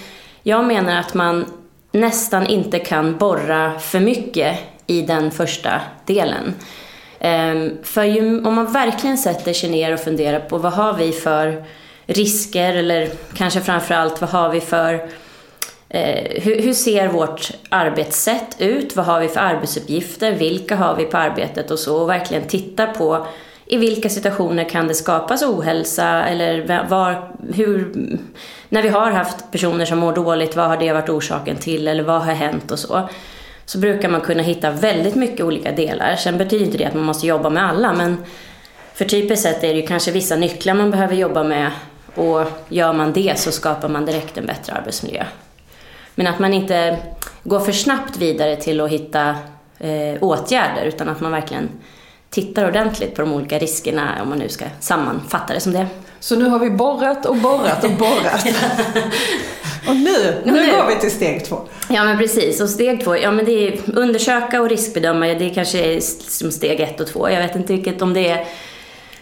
jag 0.43 0.65
menar 0.65 0.99
att 0.99 1.13
man 1.13 1.45
nästan 1.91 2.47
inte 2.47 2.79
kan 2.79 3.17
borra 3.17 3.79
för 3.79 3.99
mycket 3.99 4.59
i 4.87 5.01
den 5.01 5.31
första 5.31 5.81
delen. 6.05 6.53
Ehm, 7.23 7.77
för 7.83 8.03
ju, 8.03 8.43
om 8.45 8.55
man 8.55 8.73
verkligen 8.73 9.17
sätter 9.17 9.53
sig 9.53 9.69
ner 9.69 9.93
och 9.93 9.99
funderar 9.99 10.39
på 10.39 10.57
vad 10.57 10.73
har 10.73 10.93
vi 10.93 11.11
för 11.11 11.63
risker 12.05 12.73
eller 12.73 13.09
kanske 13.33 13.61
framförallt 13.61 14.21
vad 14.21 14.29
har 14.29 14.49
vi 14.49 14.61
för 14.61 14.93
eh, 15.89 16.41
hur, 16.41 16.61
hur, 16.61 16.73
ser 16.73 17.07
vårt 17.07 17.51
arbetssätt 17.69 18.55
ut? 18.57 18.95
Vad 18.95 19.05
har 19.05 19.19
vi 19.19 19.27
för 19.27 19.39
arbetsuppgifter? 19.39 20.31
Vilka 20.31 20.75
har 20.75 20.95
vi 20.95 21.05
på 21.05 21.17
arbetet 21.17 21.71
och 21.71 21.79
så? 21.79 22.01
Och 22.01 22.09
verkligen 22.09 22.47
titta 22.47 22.87
på 22.87 23.27
i 23.65 23.77
vilka 23.77 24.09
situationer 24.09 24.69
kan 24.69 24.87
det 24.87 24.93
skapas 24.93 25.43
ohälsa 25.43 26.23
eller 26.25 26.87
var, 26.89 27.31
hur, 27.53 27.93
när 28.69 28.81
vi 28.81 28.89
har 28.89 29.11
haft 29.11 29.51
personer 29.51 29.85
som 29.85 29.99
mår 29.99 30.13
dåligt, 30.13 30.55
vad 30.55 30.67
har 30.67 30.77
det 30.77 30.93
varit 30.93 31.09
orsaken 31.09 31.57
till 31.57 31.87
eller 31.87 32.03
vad 32.03 32.21
har 32.21 32.33
hänt 32.33 32.71
och 32.71 32.79
så. 32.79 33.09
Så 33.71 33.77
brukar 33.77 34.09
man 34.09 34.21
kunna 34.21 34.43
hitta 34.43 34.71
väldigt 34.71 35.15
mycket 35.15 35.45
olika 35.45 35.71
delar. 35.71 36.15
Sen 36.15 36.37
betyder 36.37 36.77
det 36.77 36.85
att 36.85 36.93
man 36.93 37.03
måste 37.03 37.27
jobba 37.27 37.49
med 37.49 37.63
alla 37.63 37.93
men 37.93 38.17
för 38.93 39.05
typiskt 39.05 39.43
sett 39.43 39.63
är 39.63 39.67
det 39.67 39.79
ju 39.79 39.87
kanske 39.87 40.11
vissa 40.11 40.35
nycklar 40.35 40.73
man 40.73 40.91
behöver 40.91 41.15
jobba 41.15 41.43
med 41.43 41.71
och 42.15 42.45
gör 42.69 42.93
man 42.93 43.13
det 43.13 43.39
så 43.39 43.51
skapar 43.51 43.89
man 43.89 44.05
direkt 44.05 44.37
en 44.37 44.45
bättre 44.45 44.73
arbetsmiljö. 44.73 45.25
Men 46.15 46.27
att 46.27 46.39
man 46.39 46.53
inte 46.53 46.97
går 47.43 47.59
för 47.59 47.71
snabbt 47.71 48.17
vidare 48.17 48.55
till 48.55 48.81
att 48.81 48.89
hitta 48.89 49.29
eh, 49.79 50.17
åtgärder 50.21 50.83
utan 50.85 51.09
att 51.09 51.21
man 51.21 51.31
verkligen 51.31 51.69
tittar 52.29 52.67
ordentligt 52.67 53.15
på 53.15 53.21
de 53.21 53.33
olika 53.33 53.59
riskerna 53.59 54.21
om 54.21 54.29
man 54.29 54.39
nu 54.39 54.49
ska 54.49 54.65
sammanfatta 54.79 55.53
det 55.53 55.59
som 55.59 55.73
det. 55.73 55.87
Så 56.19 56.35
nu 56.35 56.45
har 56.45 56.59
vi 56.59 56.69
borrat 56.69 57.25
och 57.25 57.35
borrat 57.35 57.83
och 57.83 57.91
borrat. 57.91 58.45
och 59.87 59.95
nu, 59.95 60.41
nu, 60.43 60.51
nu 60.51 60.71
går 60.71 60.87
vi 60.87 60.99
till 60.99 61.11
steg 61.11 61.45
två. 61.45 61.61
Ja 61.89 62.03
men 62.03 62.17
precis, 62.17 62.61
och 62.61 62.69
steg 62.69 63.03
två, 63.03 63.17
ja 63.17 63.31
men 63.31 63.45
det 63.45 63.67
är 63.67 63.79
undersöka 63.95 64.61
och 64.61 64.69
riskbedöma, 64.69 65.25
det 65.25 65.49
kanske 65.49 65.79
är 65.79 65.99
som 66.29 66.51
steg 66.51 66.79
ett 66.79 66.99
och 66.99 67.07
två. 67.07 67.29
Jag 67.29 67.41
vet 67.41 67.55
inte 67.55 67.73
vilket, 67.73 68.01
om 68.01 68.13
det 68.13 68.29
är 68.29 68.45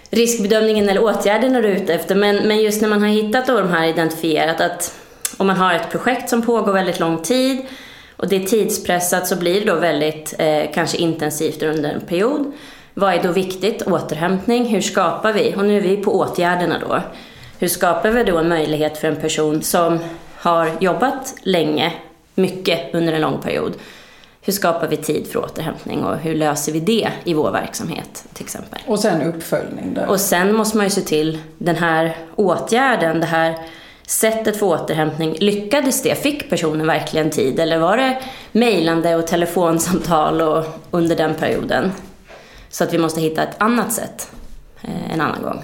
riskbedömningen 0.10 0.90
eller 0.90 1.04
åtgärden 1.04 1.54
du 1.54 1.60
är 1.60 1.64
ute 1.64 1.94
efter. 1.94 2.16
Men, 2.16 2.36
men 2.36 2.62
just 2.62 2.82
när 2.82 2.90
man 2.90 3.02
har 3.02 3.10
hittat 3.10 3.48
då 3.48 3.60
de 3.60 3.70
här 3.70 3.88
identifierat 3.88 4.62
att 4.62 4.96
om 5.38 5.48
man 5.48 5.56
har 5.56 5.74
ett 5.74 5.92
projekt 5.92 6.30
som 6.30 6.42
pågår 6.42 6.74
väldigt 6.74 7.00
lång 7.00 7.22
tid 7.22 7.66
och 8.16 8.28
det 8.28 8.36
är 8.36 8.46
tidspressat 8.46 9.28
så 9.28 9.36
blir 9.36 9.60
det 9.60 9.72
då 9.72 9.76
väldigt 9.76 10.34
eh, 10.38 10.64
kanske 10.74 10.98
intensivt 10.98 11.64
under 11.64 11.90
en 11.90 12.02
period. 12.02 12.52
Vad 12.94 13.14
är 13.14 13.24
då 13.24 13.32
viktigt? 13.32 13.82
Återhämtning. 13.82 14.66
Hur 14.66 14.82
skapar 14.82 15.34
vi? 15.34 15.54
Och 15.58 15.66
nu 15.66 15.78
är 15.78 15.82
vi 15.82 15.98
på 15.98 16.12
åtgärderna 16.12 16.80
då. 16.88 17.02
Hur 17.60 17.68
skapar 17.68 18.12
vi 18.12 18.24
då 18.24 18.38
en 18.38 18.50
möjlighet 18.50 18.98
för 18.98 19.08
en 19.08 19.16
person 19.16 19.62
som 19.62 20.00
har 20.40 20.72
jobbat 20.80 21.36
länge, 21.44 21.94
mycket 22.36 22.96
under 22.96 23.14
en 23.14 23.22
lång 23.22 23.42
period, 23.42 23.74
hur 24.42 24.54
skapar 24.54 24.88
vi 24.88 24.98
tid 24.98 25.28
för 25.28 25.40
återhämtning 25.40 26.04
och 26.04 26.18
hur 26.18 26.36
löser 26.36 26.72
vi 26.72 26.80
det 26.80 27.10
i 27.24 27.34
vår 27.34 27.52
verksamhet 27.52 28.26
till 28.34 28.46
exempel. 28.46 28.80
Och 28.88 29.00
sen 29.00 29.22
uppföljning 29.22 29.94
där. 29.94 30.08
Och 30.10 30.20
sen 30.20 30.56
måste 30.56 30.78
man 30.78 30.86
ju 30.86 30.90
se 30.90 31.02
till 31.02 31.38
den 31.58 31.76
här 31.76 32.18
åtgärden, 32.36 33.20
det 33.20 33.26
här 33.26 33.56
sättet 34.08 34.58
för 34.58 34.66
återhämtning, 34.66 35.38
lyckades 35.40 36.04
det? 36.04 36.16
Fick 36.16 36.50
personen 36.50 36.88
verkligen 36.88 37.30
tid? 37.30 37.60
Eller 37.60 37.78
var 37.78 37.98
det 37.98 38.22
mejlande 38.52 39.16
och 39.16 39.28
telefonsamtal 39.28 40.42
och, 40.42 40.66
under 40.92 41.16
den 41.16 41.36
perioden? 41.36 41.92
Så 42.70 42.84
att 42.84 42.94
vi 42.94 42.98
måste 42.98 43.22
hitta 43.22 43.44
ett 43.44 43.56
annat 43.58 43.94
sätt 43.94 44.32
eh, 44.82 45.14
en 45.14 45.22
annan 45.22 45.44
gång. 45.44 45.64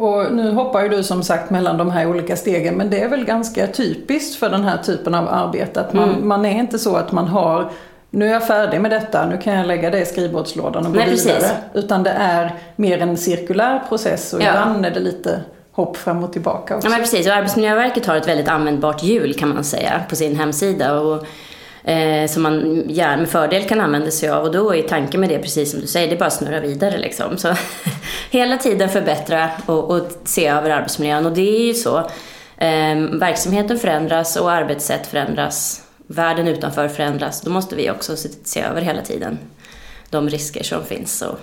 Och 0.00 0.32
nu 0.32 0.52
hoppar 0.52 0.82
ju 0.82 0.88
du 0.88 1.02
som 1.02 1.22
sagt 1.22 1.50
mellan 1.50 1.78
de 1.78 1.90
här 1.90 2.06
olika 2.06 2.36
stegen 2.36 2.74
men 2.74 2.90
det 2.90 3.00
är 3.00 3.08
väl 3.08 3.24
ganska 3.24 3.66
typiskt 3.66 4.38
för 4.38 4.50
den 4.50 4.64
här 4.64 4.76
typen 4.76 5.14
av 5.14 5.28
arbete 5.28 5.80
att 5.80 5.92
man, 5.92 6.08
mm. 6.08 6.28
man 6.28 6.44
är 6.44 6.58
inte 6.58 6.78
så 6.78 6.96
att 6.96 7.12
man 7.12 7.28
har 7.28 7.70
nu 8.10 8.26
är 8.26 8.32
jag 8.32 8.46
färdig 8.46 8.80
med 8.80 8.90
detta, 8.90 9.26
nu 9.26 9.38
kan 9.38 9.54
jag 9.54 9.66
lägga 9.66 9.90
det 9.90 10.00
i 10.00 10.06
skrivbordslådan 10.06 10.86
och 10.86 10.92
gå 10.92 10.98
Nej, 10.98 11.10
vidare. 11.10 11.34
Precis. 11.34 11.52
Utan 11.74 12.02
det 12.02 12.10
är 12.10 12.54
mer 12.76 12.98
en 12.98 13.16
cirkulär 13.16 13.82
process 13.88 14.32
och 14.32 14.42
ja. 14.42 14.48
ibland 14.48 14.86
är 14.86 14.90
det 14.90 15.00
lite 15.00 15.40
hopp 15.72 15.96
fram 15.96 16.24
och 16.24 16.32
tillbaka 16.32 16.76
också. 16.76 16.88
Ja 16.88 16.90
men 16.90 17.00
precis, 17.00 17.26
och 17.26 17.32
Arbetsmiljöverket 17.32 18.06
har 18.06 18.16
ett 18.16 18.28
väldigt 18.28 18.48
användbart 18.48 19.02
hjul 19.02 19.34
kan 19.34 19.48
man 19.54 19.64
säga 19.64 20.02
på 20.08 20.16
sin 20.16 20.36
hemsida. 20.36 21.00
Och, 21.00 21.26
eh, 21.84 22.30
som 22.30 22.42
man 22.42 22.84
gärna 22.88 23.16
med 23.16 23.28
fördel 23.28 23.64
kan 23.64 23.80
använda 23.80 24.10
sig 24.10 24.28
av 24.28 24.44
och 24.44 24.52
då 24.52 24.74
är 24.74 24.82
tanken 24.82 25.20
med 25.20 25.28
det 25.28 25.38
precis 25.38 25.70
som 25.70 25.80
du 25.80 25.86
säger, 25.86 26.08
det 26.08 26.14
är 26.14 26.18
bara 26.18 26.26
att 26.26 26.32
snurra 26.32 26.60
vidare 26.60 26.98
liksom. 26.98 27.38
Så 27.38 27.54
hela 28.30 28.56
tiden 28.56 28.88
förbättra 28.88 29.50
och, 29.66 29.90
och 29.90 30.02
se 30.24 30.46
över 30.46 30.70
arbetsmiljön 30.70 31.26
och 31.26 31.32
det 31.32 31.60
är 31.60 31.66
ju 31.66 31.74
så. 31.74 31.98
Eh, 32.56 32.96
verksamheten 33.12 33.78
förändras 33.78 34.36
och 34.36 34.52
arbetssätt 34.52 35.06
förändras 35.06 35.82
världen 36.06 36.48
utanför 36.48 36.88
förändras, 36.88 37.40
då 37.40 37.50
måste 37.50 37.76
vi 37.76 37.90
också 37.90 38.16
se 38.44 38.60
över 38.60 38.80
hela 38.80 39.02
tiden 39.02 39.38
de 40.10 40.28
risker 40.28 40.62
som 40.62 40.84
finns 40.84 41.22
och 41.22 41.38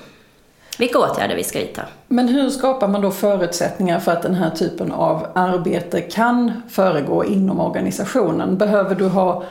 vilka 0.80 1.00
åtgärder 1.00 1.36
vi 1.36 1.44
ska 1.44 1.60
vidta. 1.60 1.82
Men 2.08 2.28
hur 2.28 2.50
skapar 2.50 2.88
man 2.88 3.02
då 3.02 3.12
förutsättningar 3.12 4.00
för 4.00 4.12
att 4.12 4.22
den 4.22 4.36
här 4.36 4.50
typen 4.50 4.92
av 4.92 5.28
arbete 5.36 6.02
kan 6.02 6.62
föregå 6.70 7.26
inom 7.26 7.60
organisationen? 7.60 8.58
Behöver 8.58 8.96
du 8.96 9.08
ha 9.08 9.44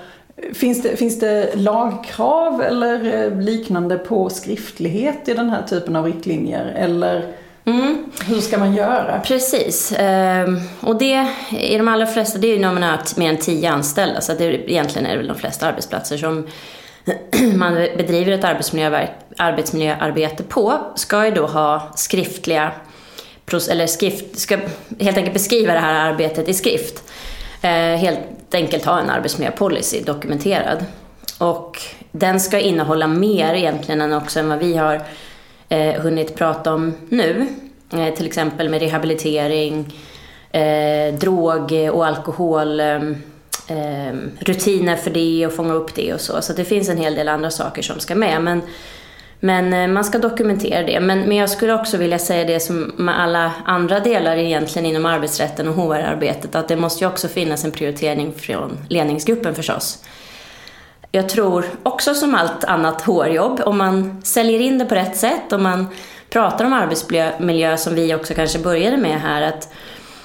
Finns 0.54 0.82
det, 0.82 0.96
finns 0.96 1.18
det 1.18 1.56
lagkrav 1.56 2.62
eller 2.62 3.30
liknande 3.40 3.98
på 3.98 4.30
skriftlighet 4.30 5.28
i 5.28 5.34
den 5.34 5.50
här 5.50 5.62
typen 5.62 5.96
av 5.96 6.04
riktlinjer? 6.04 6.64
Eller 6.76 7.34
Mm. 7.66 8.04
Hur 8.26 8.40
ska 8.40 8.58
man 8.58 8.74
göra? 8.74 9.20
Precis. 9.20 9.92
Ehm, 9.98 10.60
och 10.80 10.98
det, 10.98 11.28
i 11.58 11.76
de 11.76 11.88
allra 11.88 12.06
flesta, 12.06 12.38
det 12.38 12.46
är 12.46 12.54
ju 12.54 12.58
när 12.58 12.72
man 12.72 12.82
har 12.82 12.98
mer 13.16 13.30
än 13.30 13.36
tio 13.36 13.70
anställda, 13.70 14.20
så 14.20 14.32
det 14.32 14.44
är, 14.44 14.70
egentligen 14.70 15.06
är 15.06 15.10
det 15.10 15.16
väl 15.16 15.26
de 15.26 15.36
flesta 15.36 15.66
arbetsplatser 15.66 16.16
som 16.16 16.46
man 17.58 17.74
bedriver 17.74 18.32
ett 18.32 18.44
arbetsmiljöarbete 19.36 20.42
på, 20.42 20.74
ska 20.94 21.24
ju 21.24 21.30
då 21.30 21.46
ha 21.46 21.92
skriftliga, 21.96 22.72
eller 23.70 23.86
skrift, 23.86 24.38
ska 24.38 24.58
helt 25.00 25.16
enkelt 25.16 25.34
beskriva 25.34 25.72
det 25.72 25.78
här 25.78 26.10
arbetet 26.10 26.48
i 26.48 26.54
skrift. 26.54 27.02
Eh, 27.66 27.96
helt 27.96 28.54
enkelt 28.54 28.84
ha 28.84 29.00
en 29.00 29.10
arbetsmiljöpolicy 29.10 30.00
dokumenterad. 30.00 30.84
Och 31.38 31.80
den 32.12 32.40
ska 32.40 32.60
innehålla 32.60 33.06
mer 33.06 33.54
egentligen 33.54 34.00
än 34.00 34.12
också 34.12 34.40
än 34.40 34.48
vad 34.48 34.58
vi 34.58 34.76
har 34.76 35.02
eh, 35.68 36.00
hunnit 36.00 36.34
prata 36.36 36.74
om 36.74 36.94
nu. 37.08 37.46
Eh, 37.92 38.14
till 38.14 38.26
exempel 38.26 38.68
med 38.68 38.80
rehabilitering, 38.80 39.94
eh, 40.50 41.14
drog 41.14 41.72
och 41.92 42.06
alkohol, 42.06 42.80
eh, 42.80 43.00
rutiner 44.38 44.96
för 44.96 45.10
det 45.10 45.46
och 45.46 45.52
fånga 45.52 45.74
upp 45.74 45.94
det 45.94 46.14
och 46.14 46.20
så. 46.20 46.42
Så 46.42 46.52
det 46.52 46.64
finns 46.64 46.88
en 46.88 46.98
hel 46.98 47.14
del 47.14 47.28
andra 47.28 47.50
saker 47.50 47.82
som 47.82 48.00
ska 48.00 48.14
med. 48.14 48.42
Men, 48.42 48.62
men 49.40 49.72
eh, 49.72 49.88
man 49.88 50.04
ska 50.04 50.18
dokumentera 50.18 50.86
det. 50.86 51.00
Men, 51.00 51.20
men 51.20 51.36
jag 51.36 51.50
skulle 51.50 51.74
också 51.74 51.96
vilja 51.96 52.18
säga 52.18 52.44
det 52.44 52.60
som 52.60 52.92
med 52.96 53.20
alla 53.20 53.52
andra 53.64 54.00
delar 54.00 54.36
egentligen 54.36 54.86
inom 54.86 55.06
arbetsrätten 55.06 55.68
och 55.68 55.74
HR-arbetet, 55.74 56.54
att 56.54 56.68
det 56.68 56.76
måste 56.76 57.04
ju 57.04 57.10
också 57.10 57.28
finnas 57.28 57.64
en 57.64 57.70
prioritering 57.70 58.32
från 58.32 58.78
ledningsgruppen 58.88 59.54
förstås. 59.54 60.04
Jag 61.12 61.28
tror 61.28 61.64
också 61.82 62.14
som 62.14 62.34
allt 62.34 62.64
annat 62.64 63.02
HR-jobb, 63.02 63.60
om 63.64 63.78
man 63.78 64.22
säljer 64.22 64.60
in 64.60 64.78
det 64.78 64.84
på 64.84 64.94
rätt 64.94 65.16
sätt, 65.16 65.52
om 65.52 65.62
man 65.62 65.86
pratar 66.30 66.64
om 66.64 66.72
arbetsmiljö 66.72 67.76
som 67.76 67.94
vi 67.94 68.14
också 68.14 68.34
kanske 68.34 68.58
började 68.58 68.96
med 68.96 69.20
här, 69.20 69.42
att 69.42 69.72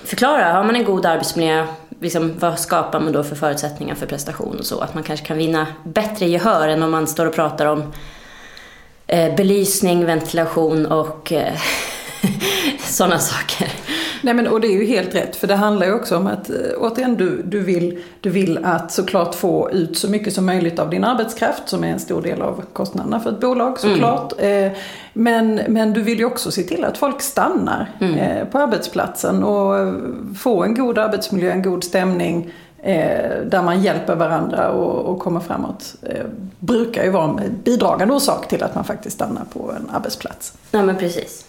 förklara, 0.03 0.53
har 0.53 0.63
man 0.63 0.75
en 0.75 0.83
god 0.83 1.05
arbetsmiljö, 1.05 1.65
liksom, 1.99 2.33
vad 2.39 2.59
skapar 2.59 2.99
man 2.99 3.11
då 3.11 3.23
för 3.23 3.35
förutsättningar 3.35 3.95
för 3.95 4.05
prestation 4.05 4.59
och 4.59 4.65
så? 4.65 4.79
Att 4.79 4.93
man 4.93 5.03
kanske 5.03 5.25
kan 5.25 5.37
vinna 5.37 5.67
bättre 5.83 6.25
gehör 6.25 6.67
än 6.67 6.83
om 6.83 6.91
man 6.91 7.07
står 7.07 7.25
och 7.25 7.35
pratar 7.35 7.65
om 7.65 7.93
eh, 9.11 9.35
belysning, 9.35 10.05
ventilation 10.05 10.85
och 10.85 11.31
eh, 11.31 11.53
sådana 12.79 13.19
saker. 13.19 13.71
Nej 14.23 14.33
men 14.33 14.47
och 14.47 14.61
det 14.61 14.67
är 14.67 14.71
ju 14.71 14.85
helt 14.85 15.15
rätt 15.15 15.35
för 15.35 15.47
det 15.47 15.55
handlar 15.55 15.87
ju 15.87 15.93
också 15.93 16.17
om 16.17 16.27
att 16.27 16.49
eh, 16.49 16.55
återigen 16.77 17.15
du, 17.15 17.41
du, 17.45 17.59
vill, 17.59 18.03
du 18.21 18.29
vill 18.29 18.65
att 18.65 18.91
såklart 18.91 19.35
få 19.35 19.71
ut 19.71 19.97
så 19.97 20.09
mycket 20.09 20.33
som 20.33 20.45
möjligt 20.45 20.79
av 20.79 20.89
din 20.89 21.03
arbetskraft 21.03 21.69
som 21.69 21.83
är 21.83 21.87
en 21.87 21.99
stor 21.99 22.21
del 22.21 22.41
av 22.41 22.63
kostnaderna 22.73 23.19
för 23.19 23.29
ett 23.29 23.39
bolag 23.39 23.79
såklart. 23.79 24.33
Mm. 24.39 24.73
Men, 25.13 25.55
men 25.67 25.93
du 25.93 26.01
vill 26.01 26.19
ju 26.19 26.25
också 26.25 26.51
se 26.51 26.63
till 26.63 26.85
att 26.85 26.97
folk 26.97 27.21
stannar 27.21 27.89
mm. 28.01 28.15
Eh, 28.15 28.45
på 28.45 28.57
arbetsplatsen 28.57 29.43
och 29.43 29.93
få 30.39 30.63
en 30.63 30.75
god 30.75 30.97
arbetsmiljö, 30.97 31.51
en 31.51 31.61
god 31.61 31.83
stämning 31.83 32.51
där 33.45 33.61
man 33.61 33.81
hjälper 33.81 34.15
varandra 34.15 34.69
och, 34.69 35.13
och 35.13 35.19
kommer 35.19 35.39
framåt. 35.39 35.95
brukar 36.59 37.03
ju 37.03 37.09
vara 37.09 37.23
en 37.23 37.61
bidragande 37.63 38.13
orsak 38.13 38.47
till 38.47 38.63
att 38.63 38.75
man 38.75 38.83
faktiskt 38.83 39.15
stannar 39.15 39.43
på 39.53 39.71
en 39.71 39.89
arbetsplats. 39.95 40.53
Ja 40.71 40.83
men 40.83 40.97
precis. 40.97 41.45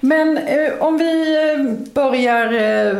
Men 0.00 0.38
eh, 0.38 0.72
om 0.80 0.98
vi 0.98 1.36
eh, 1.36 1.92
börjar 1.94 2.52
eh, 2.52 2.96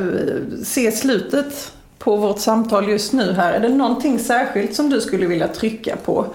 se 0.64 0.93
slutet 0.93 1.73
på 1.99 2.17
vårt 2.17 2.38
samtal 2.38 2.88
just 2.88 3.12
nu 3.12 3.33
här. 3.33 3.52
Är 3.52 3.61
det 3.61 3.69
någonting 3.69 4.19
särskilt 4.19 4.75
som 4.75 4.90
du 4.90 5.00
skulle 5.00 5.26
vilja 5.26 5.49
trycka 5.49 5.97
på? 5.97 6.26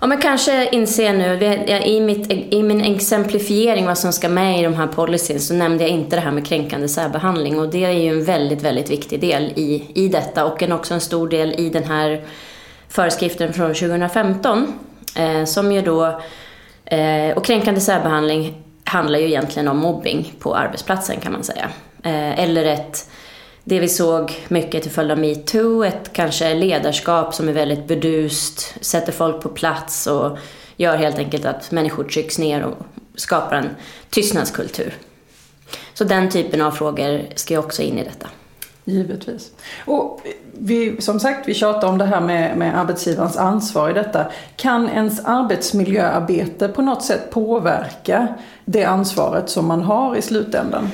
Ja, 0.00 0.06
men 0.06 0.18
kanske 0.18 0.68
inse 0.72 1.12
nu, 1.12 1.44
i, 1.84 2.00
mitt, 2.00 2.32
i 2.32 2.62
min 2.62 2.80
exemplifiering 2.80 3.86
vad 3.86 3.98
som 3.98 4.12
ska 4.12 4.28
med 4.28 4.60
i 4.60 4.62
de 4.62 4.74
här 4.74 4.86
policyn 4.86 5.40
så 5.40 5.54
nämnde 5.54 5.84
jag 5.84 5.90
inte 5.90 6.16
det 6.16 6.20
här 6.20 6.30
med 6.30 6.46
kränkande 6.46 6.88
särbehandling 6.88 7.60
och 7.60 7.68
det 7.68 7.84
är 7.84 7.90
ju 7.90 8.08
en 8.08 8.24
väldigt, 8.24 8.62
väldigt 8.62 8.90
viktig 8.90 9.20
del 9.20 9.52
i, 9.56 9.84
i 9.94 10.08
detta 10.08 10.44
och 10.44 10.62
en, 10.62 10.72
också 10.72 10.94
en 10.94 11.00
stor 11.00 11.28
del 11.28 11.54
i 11.60 11.70
den 11.70 11.84
här 11.84 12.24
föreskriften 12.88 13.52
från 13.52 13.74
2015 13.74 14.72
eh, 15.16 15.44
som 15.44 15.72
ju 15.72 15.82
då, 15.82 16.20
eh, 16.84 17.36
och 17.36 17.44
kränkande 17.44 17.80
särbehandling 17.80 18.62
handlar 18.84 19.18
ju 19.18 19.26
egentligen 19.26 19.68
om 19.68 19.78
mobbing 19.78 20.32
på 20.38 20.54
arbetsplatsen 20.54 21.20
kan 21.20 21.32
man 21.32 21.44
säga. 21.44 21.68
Eh, 22.02 22.40
eller 22.40 22.64
ett 22.64 23.10
det 23.68 23.80
vi 23.80 23.88
såg 23.88 24.40
mycket 24.48 24.82
till 24.82 24.92
följd 24.92 25.10
av 25.10 25.18
metoo, 25.18 25.84
ett 25.84 26.12
kanske 26.12 26.54
ledarskap 26.54 27.34
som 27.34 27.48
är 27.48 27.52
väldigt 27.52 27.86
bedust, 27.86 28.74
sätter 28.80 29.12
folk 29.12 29.42
på 29.42 29.48
plats 29.48 30.06
och 30.06 30.38
gör 30.76 30.96
helt 30.96 31.18
enkelt 31.18 31.44
att 31.44 31.70
människor 31.70 32.04
trycks 32.04 32.38
ner 32.38 32.62
och 32.62 32.76
skapar 33.14 33.56
en 33.56 33.68
tystnadskultur. 34.10 34.94
Så 35.94 36.04
den 36.04 36.30
typen 36.30 36.62
av 36.62 36.70
frågor 36.70 37.22
ska 37.34 37.54
ju 37.54 37.58
också 37.60 37.82
in 37.82 37.98
i 37.98 38.04
detta. 38.04 38.28
Givetvis. 38.84 39.50
Och 39.84 40.20
vi, 40.52 41.00
som 41.00 41.20
sagt, 41.20 41.48
vi 41.48 41.54
tjatar 41.54 41.88
om 41.88 41.98
det 41.98 42.04
här 42.04 42.20
med, 42.20 42.56
med 42.56 42.78
arbetsgivarens 42.78 43.36
ansvar 43.36 43.90
i 43.90 43.92
detta. 43.92 44.26
Kan 44.56 44.88
ens 44.88 45.20
arbetsmiljöarbete 45.24 46.68
på 46.68 46.82
något 46.82 47.04
sätt 47.04 47.30
påverka 47.30 48.28
det 48.64 48.84
ansvaret 48.84 49.50
som 49.50 49.66
man 49.66 49.82
har 49.82 50.16
i 50.16 50.22
slutändan? 50.22 50.90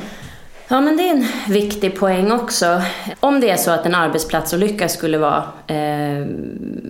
Ja, 0.68 0.80
men 0.80 0.96
det 0.96 1.08
är 1.08 1.14
en 1.14 1.26
viktig 1.48 1.98
poäng 1.98 2.32
också. 2.32 2.82
Om 3.20 3.40
det 3.40 3.50
är 3.50 3.56
så 3.56 3.70
att 3.70 3.86
en 3.86 3.94
arbetsplatsolycka 3.94 4.88
skulle 4.88 5.18
vara, 5.18 5.44
eh, 5.66 6.26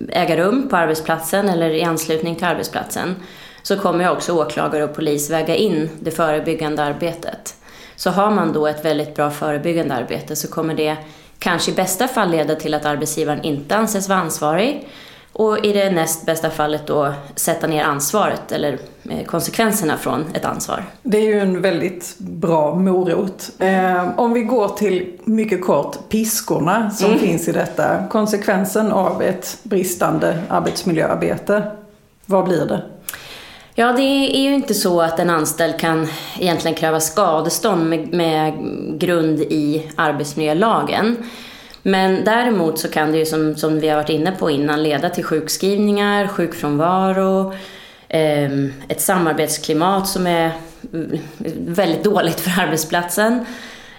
äga 0.09 0.37
rum 0.37 0.67
på 0.69 0.77
arbetsplatsen 0.77 1.49
eller 1.49 1.69
i 1.69 1.83
anslutning 1.83 2.35
till 2.35 2.45
arbetsplatsen 2.45 3.15
så 3.63 3.77
kommer 3.77 4.11
också 4.11 4.33
åklagare 4.33 4.83
och 4.83 4.95
polis 4.95 5.29
väga 5.29 5.55
in 5.55 5.89
det 5.99 6.11
förebyggande 6.11 6.83
arbetet. 6.83 7.55
Så 7.95 8.09
har 8.09 8.31
man 8.31 8.53
då 8.53 8.67
ett 8.67 8.85
väldigt 8.85 9.15
bra 9.15 9.31
förebyggande 9.31 9.95
arbete 9.95 10.35
så 10.35 10.47
kommer 10.47 10.73
det 10.73 10.97
kanske 11.39 11.71
i 11.71 11.73
bästa 11.73 12.07
fall 12.07 12.31
leda 12.31 12.55
till 12.55 12.73
att 12.73 12.85
arbetsgivaren 12.85 13.43
inte 13.43 13.75
anses 13.75 14.09
vara 14.09 14.19
ansvarig 14.19 14.87
och 15.37 15.65
i 15.65 15.73
det 15.73 15.91
näst 15.91 16.25
bästa 16.25 16.49
fallet 16.49 16.87
då 16.87 17.13
sätta 17.35 17.67
ner 17.67 17.83
ansvaret 17.83 18.51
eller 18.51 18.79
eh, 19.09 19.25
konsekvenserna 19.25 19.97
från 19.97 20.25
ett 20.33 20.45
ansvar. 20.45 20.83
Det 21.03 21.17
är 21.17 21.21
ju 21.21 21.39
en 21.39 21.61
väldigt 21.61 22.15
bra 22.17 22.75
morot. 22.75 23.49
Eh, 23.59 24.19
om 24.19 24.33
vi 24.33 24.41
går 24.41 24.67
till, 24.67 25.17
mycket 25.23 25.65
kort, 25.65 26.09
piskorna 26.09 26.91
som 26.91 27.07
mm. 27.07 27.19
finns 27.19 27.47
i 27.47 27.51
detta. 27.51 28.03
Konsekvensen 28.09 28.91
av 28.91 29.21
ett 29.21 29.57
bristande 29.63 30.39
arbetsmiljöarbete, 30.49 31.63
vad 32.25 32.45
blir 32.45 32.65
det? 32.65 32.81
Ja, 33.73 33.93
det 33.93 34.37
är 34.37 34.41
ju 34.41 34.55
inte 34.55 34.73
så 34.73 35.01
att 35.01 35.19
en 35.19 35.29
anställd 35.29 35.79
kan 35.79 36.07
egentligen 36.39 36.77
kräva 36.77 36.99
skadestånd 36.99 37.89
med, 37.89 38.13
med 38.13 38.53
grund 38.99 39.39
i 39.39 39.91
arbetsmiljölagen. 39.95 41.17
Men 41.87 42.23
däremot 42.23 42.79
så 42.79 42.87
kan 42.87 43.11
det 43.11 43.17
ju 43.17 43.25
som, 43.25 43.55
som 43.55 43.79
vi 43.79 43.89
har 43.89 43.95
varit 43.95 44.09
inne 44.09 44.31
på 44.31 44.49
innan 44.49 44.83
leda 44.83 45.09
till 45.09 45.23
sjukskrivningar, 45.23 46.27
sjukfrånvaro, 46.27 47.53
eh, 48.09 48.51
ett 48.87 49.01
samarbetsklimat 49.01 50.07
som 50.07 50.27
är 50.27 50.51
väldigt 51.67 52.03
dåligt 52.03 52.39
för 52.39 52.61
arbetsplatsen. 52.61 53.45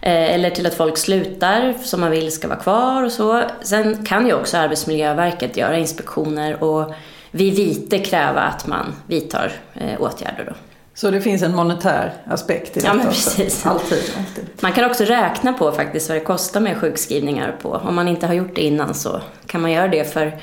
Eh, 0.00 0.34
eller 0.34 0.50
till 0.50 0.66
att 0.66 0.74
folk 0.74 0.98
slutar 0.98 1.74
som 1.82 2.00
man 2.00 2.10
vill 2.10 2.32
ska 2.32 2.48
vara 2.48 2.58
kvar 2.58 3.02
och 3.02 3.12
så. 3.12 3.42
Sen 3.62 4.04
kan 4.04 4.26
ju 4.26 4.34
också 4.34 4.56
Arbetsmiljöverket 4.56 5.56
göra 5.56 5.78
inspektioner 5.78 6.64
och 6.64 6.94
vid 7.30 7.56
vite 7.56 7.98
kräva 7.98 8.40
att 8.40 8.66
man 8.66 8.94
vidtar 9.06 9.52
eh, 9.74 10.00
åtgärder. 10.00 10.44
Då. 10.44 10.52
Så 10.96 11.10
det 11.10 11.20
finns 11.20 11.42
en 11.42 11.54
monetär 11.54 12.12
aspekt 12.26 12.76
i 12.76 12.80
detta 12.80 12.86
ja, 12.86 12.94
men 12.94 13.06
precis. 13.06 13.66
Alltid, 13.66 14.02
alltid. 14.18 14.44
Man 14.60 14.72
kan 14.72 14.84
också 14.90 15.04
räkna 15.04 15.52
på 15.52 15.72
faktiskt 15.72 16.08
vad 16.08 16.18
det 16.18 16.24
kostar 16.24 16.60
med 16.60 16.76
sjukskrivningar 16.76 17.56
på. 17.62 17.70
Om 17.70 17.94
man 17.94 18.08
inte 18.08 18.26
har 18.26 18.34
gjort 18.34 18.54
det 18.54 18.60
innan 18.60 18.94
så 18.94 19.20
kan 19.46 19.60
man 19.60 19.72
göra 19.72 19.88
det 19.88 20.12
för 20.12 20.38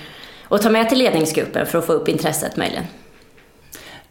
att 0.50 0.62
ta 0.62 0.70
med 0.70 0.90
till 0.90 0.98
ledningsgruppen 0.98 1.66
för 1.66 1.78
att 1.78 1.86
få 1.86 1.94
upp 1.94 2.08
intresset 2.08 2.58
möjligen. 2.58 2.84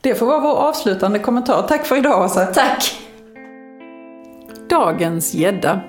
Det 0.00 0.14
får 0.14 0.26
vara 0.26 0.40
vår 0.40 0.56
avslutande 0.56 1.18
kommentar. 1.18 1.64
Tack 1.68 1.86
för 1.86 1.96
idag 1.96 2.24
Åsa. 2.24 2.46
Tack. 2.46 2.98
Dagens 4.68 5.34
gädda. 5.34 5.80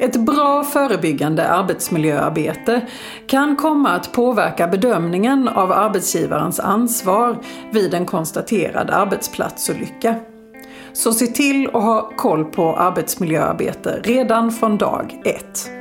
Ett 0.00 0.16
bra 0.16 0.64
förebyggande 0.64 1.48
arbetsmiljöarbete 1.48 2.80
kan 3.26 3.56
komma 3.56 3.90
att 3.90 4.12
påverka 4.12 4.66
bedömningen 4.68 5.48
av 5.48 5.72
arbetsgivarens 5.72 6.60
ansvar 6.60 7.38
vid 7.72 7.94
en 7.94 8.06
konstaterad 8.06 8.90
arbetsplatsolycka. 8.90 10.14
Så 10.92 11.12
se 11.12 11.26
till 11.26 11.66
att 11.66 11.72
ha 11.82 12.10
koll 12.16 12.44
på 12.44 12.76
arbetsmiljöarbete 12.76 14.00
redan 14.04 14.52
från 14.52 14.78
dag 14.78 15.20
ett. 15.24 15.75